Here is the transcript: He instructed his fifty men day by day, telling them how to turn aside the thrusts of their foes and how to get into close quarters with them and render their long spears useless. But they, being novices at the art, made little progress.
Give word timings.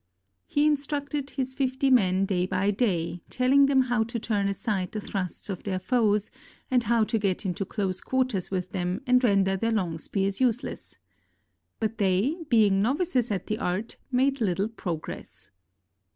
He 0.47 0.65
instructed 0.65 1.29
his 1.29 1.53
fifty 1.53 1.91
men 1.91 2.25
day 2.25 2.47
by 2.47 2.71
day, 2.71 3.21
telling 3.29 3.67
them 3.67 3.81
how 3.83 4.03
to 4.05 4.17
turn 4.17 4.47
aside 4.47 4.93
the 4.93 4.99
thrusts 4.99 5.47
of 5.47 5.61
their 5.61 5.77
foes 5.77 6.31
and 6.71 6.81
how 6.81 7.03
to 7.03 7.19
get 7.19 7.45
into 7.45 7.65
close 7.65 8.01
quarters 8.01 8.49
with 8.49 8.71
them 8.71 9.01
and 9.05 9.23
render 9.23 9.55
their 9.55 9.69
long 9.71 9.99
spears 9.99 10.41
useless. 10.41 10.97
But 11.79 11.99
they, 11.99 12.37
being 12.49 12.81
novices 12.81 13.29
at 13.29 13.45
the 13.45 13.59
art, 13.59 13.97
made 14.11 14.41
little 14.41 14.69
progress. 14.69 15.51